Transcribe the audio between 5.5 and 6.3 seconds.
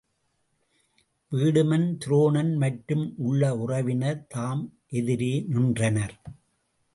நின்றனர்.